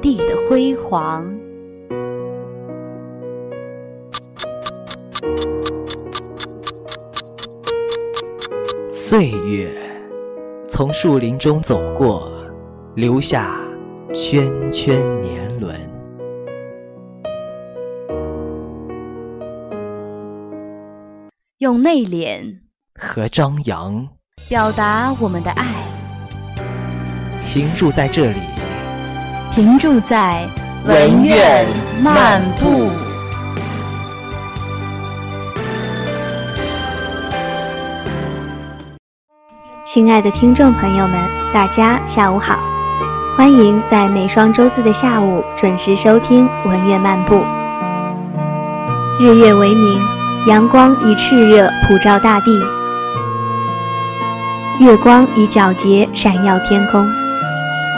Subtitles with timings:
[0.00, 1.26] 地的辉煌。
[8.90, 9.70] 岁月
[10.68, 12.30] 从树林中走过，
[12.94, 13.58] 留下
[14.14, 15.76] 圈圈年轮。
[21.58, 22.60] 用内敛
[22.94, 24.08] 和张扬
[24.48, 25.64] 表达我们的爱，
[27.44, 28.40] 停驻在这里，
[29.54, 30.48] 停驻在
[30.84, 31.66] 文苑
[32.02, 32.90] 漫步。
[39.92, 41.18] 亲爱的听众朋友们，
[41.52, 42.58] 大家下午好，
[43.36, 47.42] 欢迎在每双周四的下午准时收听文苑漫步。
[49.18, 50.00] 日月为明，
[50.46, 52.60] 阳光以炽热普照大地，
[54.78, 57.04] 月光以皎洁闪耀天空。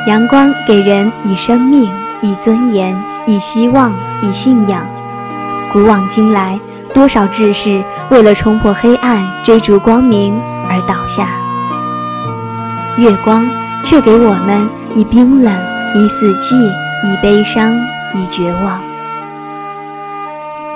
[0.07, 1.87] 阳光给人以生命、
[2.23, 4.83] 以尊严、以希望、以信仰。
[5.73, 6.59] 古往今来，
[6.95, 10.35] 多少志士为了冲破黑暗、追逐光明
[10.71, 11.29] 而倒下。
[12.97, 13.49] 月光
[13.85, 15.53] 却给我们以冰冷，
[15.95, 16.57] 以死寂，
[17.05, 17.71] 以悲伤，
[18.15, 18.81] 以绝望。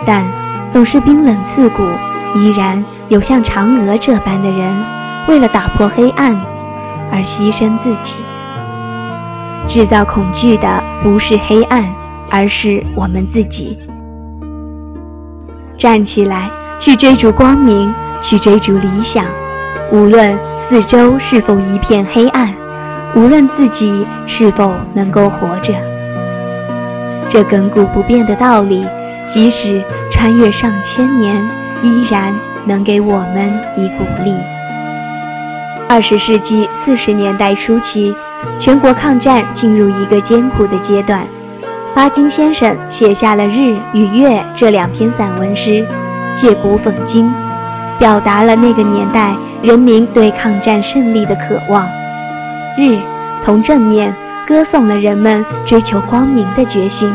[0.06, 0.22] 但
[0.72, 1.82] 总是冰冷刺骨，
[2.34, 4.84] 依然有像嫦娥这般的人，
[5.28, 6.38] 为了打破黑暗
[7.10, 8.12] 而牺牲自己。
[9.68, 11.84] 制造恐惧的不是黑暗，
[12.30, 13.78] 而是我们自己。
[15.78, 17.92] 站起来，去追逐光明，
[18.22, 19.24] 去追逐理想，
[19.90, 20.38] 无论。
[20.70, 22.52] 四周是否一片黑暗？
[23.14, 25.74] 无论自己是否能够活着，
[27.28, 28.84] 这亘古不变的道理，
[29.34, 31.36] 即使穿越上千年，
[31.82, 34.34] 依然能给我们以鼓励。
[35.86, 38.16] 二十世纪四十年代初期，
[38.58, 41.26] 全国抗战进入一个艰苦的阶段。
[41.94, 45.86] 巴金先生写下了《日》与《月》这两篇散文诗，
[46.40, 47.32] 借古讽今，
[47.98, 49.34] 表达了那个年代。
[49.62, 51.88] 人民对抗战胜利的渴望，
[52.76, 52.98] 日
[53.46, 54.14] 从正面
[54.46, 57.10] 歌颂了人们追求光明的决心，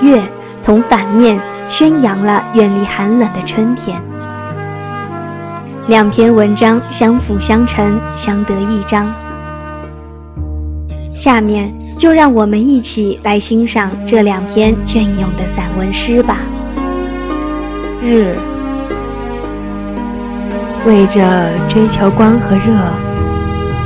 [0.00, 0.20] 月
[0.66, 4.02] 从反面宣扬了远离寒冷的春天。
[5.86, 9.06] 两篇文章相辅相成，相得益彰。
[11.22, 16.38] 下面就让我们一起来欣赏这两篇隽永的散文诗吧。
[18.02, 18.34] 日。
[20.86, 22.72] 为着追求光和热，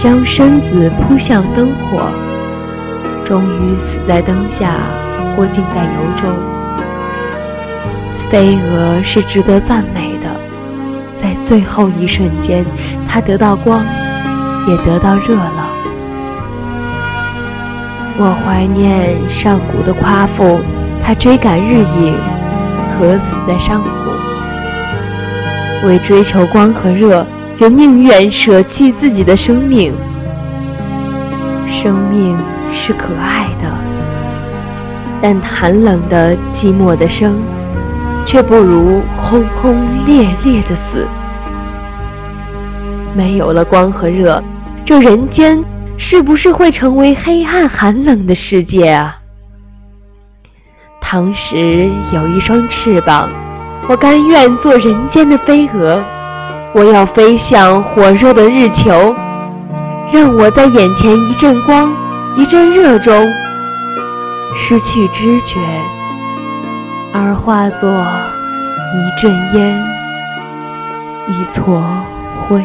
[0.01, 2.07] 将身子扑向灯火，
[3.27, 4.75] 终于死在灯下
[5.35, 5.91] 或浸在油
[6.23, 6.31] 中。
[8.31, 10.31] 飞蛾是值得赞美的，
[11.21, 12.65] 在最后一瞬间，
[13.09, 13.85] 它得到光，
[14.69, 15.64] 也得到热了。
[18.17, 20.61] 我怀念上古的夸父，
[21.05, 22.15] 他追赶日影，
[22.97, 23.89] 渴死在上古。
[25.89, 27.27] 为追求光和热，
[27.59, 29.93] 人宁愿舍弃自己的生命。
[31.83, 32.39] 生命
[32.73, 33.69] 是可爱的，
[35.21, 37.35] 但寒冷的、寂寞的生，
[38.25, 39.75] 却不如轰轰
[40.07, 41.05] 烈烈的死。
[43.13, 44.41] 没有了光和热，
[44.87, 45.61] 这人间
[45.97, 49.17] 是不是会成为黑暗寒冷的世界啊？
[51.01, 53.31] 唐时有一双翅膀。
[53.87, 56.03] 我甘愿做人间的飞蛾，
[56.75, 59.15] 我要飞向火热的日球，
[60.11, 61.93] 让我在眼前一阵光、
[62.35, 63.15] 一阵热中
[64.57, 65.61] 失去知觉，
[67.13, 67.91] 而化作
[68.95, 69.85] 一阵烟、
[71.29, 71.83] 一撮
[72.49, 72.65] 灰。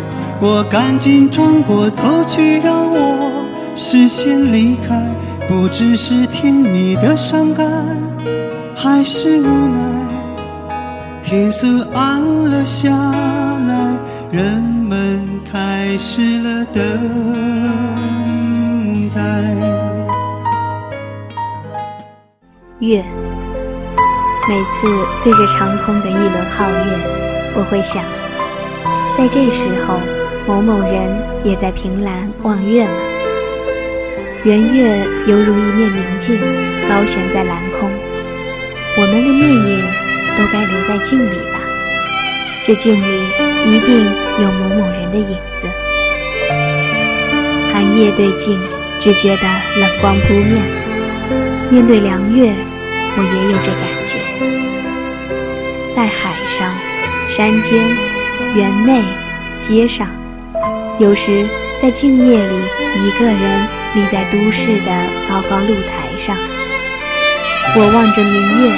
[0.43, 3.45] 我赶紧转过头去，让我
[3.75, 4.99] 视线离开。
[5.47, 7.67] 不知是甜蜜的伤感，
[8.75, 9.79] 还是无奈。
[11.21, 13.93] 天色暗了下来，
[14.31, 15.21] 人们
[15.51, 16.81] 开始了等
[19.13, 19.21] 待。
[22.79, 23.05] 月，
[24.49, 24.89] 每次
[25.23, 26.97] 对着长空的一轮皓月，
[27.55, 28.03] 我会想，
[29.15, 29.99] 在这时候，
[30.47, 32.93] 某某人也在凭栏望月吗？
[34.43, 36.35] 圆月犹如一面明镜，
[36.89, 37.89] 高悬在蓝空，
[38.97, 39.79] 我们的命运
[40.37, 41.61] 都该留在镜里吧？
[42.65, 43.05] 这镜里
[43.67, 44.03] 一定
[44.39, 45.69] 有某某人的影子。
[47.71, 48.59] 寒夜对镜，
[48.99, 49.43] 只觉得
[49.79, 50.61] 冷光扑面；
[51.69, 52.51] 面对凉月。
[53.13, 54.11] 我也有这感觉，
[55.93, 56.59] 在海上、
[57.35, 57.71] 山间、
[58.55, 59.03] 园内、
[59.67, 60.07] 街上，
[61.01, 61.43] 有时
[61.81, 64.91] 在静夜里，一个人立在都市的
[65.27, 66.37] 高高露台上，
[67.75, 68.69] 我望着明月，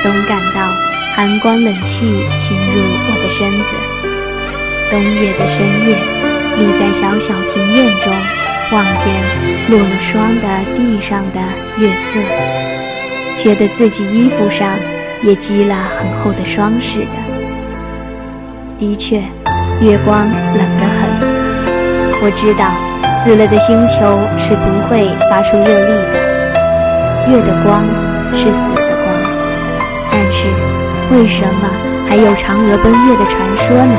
[0.00, 0.62] 总感到
[1.16, 1.82] 寒光冷气
[2.46, 2.78] 侵入
[3.08, 3.74] 我的身子。
[4.92, 5.58] 冬夜的深
[5.88, 5.98] 夜，
[6.54, 8.14] 立在小小庭院中，
[8.70, 9.10] 望见
[9.68, 10.46] 落了霜的
[10.76, 11.42] 地上的
[11.80, 12.22] 月色。
[13.42, 14.78] 觉得自己衣服上
[15.24, 17.16] 也积了很厚的霜似的。
[18.78, 19.16] 的确，
[19.80, 21.35] 月光冷得很。
[22.26, 22.66] 我知道，
[23.22, 26.18] 死了的星球是不会发出热力的。
[27.30, 27.78] 月的光
[28.34, 29.14] 是死的光。
[30.10, 30.50] 但是，
[31.14, 31.70] 为什么
[32.10, 33.94] 还有嫦娥奔月的传说呢？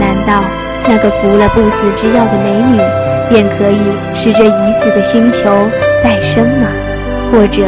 [0.00, 0.42] 难道
[0.88, 2.82] 那个服了不死之药的美女，
[3.30, 3.78] 便可以
[4.18, 5.70] 使这已死的星球
[6.02, 6.66] 再生吗？
[7.30, 7.62] 或者？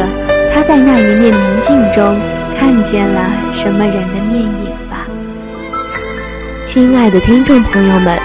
[0.53, 2.19] 她在那一面明镜中
[2.59, 3.21] 看见了
[3.63, 5.07] 什么人的面影吧？
[6.73, 8.19] 亲爱的听众朋友们，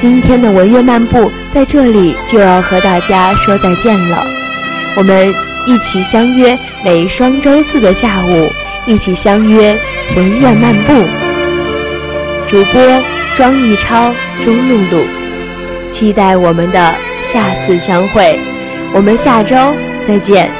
[0.00, 4.24] 今天的文苑漫步在这里就要和大家说再见了。
[4.96, 5.28] 我们
[5.66, 8.48] 一起相约每双周四的下午，
[8.86, 9.78] 一起相约
[10.16, 10.94] 文苑漫步。
[12.48, 13.02] 主播
[13.36, 14.12] 庄逸超、
[14.42, 15.04] 朱露露，
[15.94, 16.94] 期待我们的
[17.32, 18.38] 下次相会。
[18.94, 19.54] 我们下周
[20.08, 20.59] 再见。